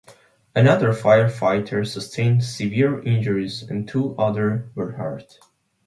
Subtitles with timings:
[0.55, 5.37] Another firefighter sustained severe injuries, and two others were hurt.